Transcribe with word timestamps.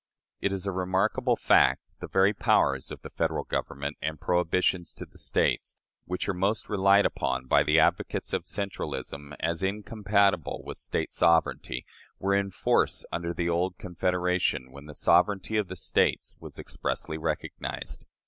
It 0.39 0.51
is 0.51 0.65
a 0.65 0.71
remarkable 0.71 1.35
fact 1.35 1.83
that 1.87 1.99
the 1.99 2.07
very 2.07 2.33
powers 2.33 2.89
of 2.91 3.03
the 3.03 3.11
Federal 3.11 3.43
Government 3.43 3.97
and 4.01 4.19
prohibitions 4.19 4.95
to 4.95 5.05
the 5.05 5.19
States, 5.19 5.75
which 6.05 6.27
are 6.27 6.33
most 6.33 6.67
relied 6.69 7.05
upon 7.05 7.45
by 7.45 7.61
the 7.61 7.77
advocates 7.79 8.33
of 8.33 8.45
centralism 8.45 9.35
as 9.39 9.61
incompatible 9.61 10.63
with 10.65 10.77
State 10.77 11.11
sovereignty, 11.11 11.85
were 12.17 12.33
in 12.33 12.49
force 12.49 13.05
under 13.11 13.31
the 13.31 13.47
old 13.47 13.77
Confederation 13.77 14.71
when 14.71 14.85
the 14.87 14.95
sovereignty 14.95 15.55
of 15.57 15.67
the 15.67 15.75
States 15.75 16.35
was 16.39 16.57
expressly 16.57 17.19
recognized. 17.19 18.03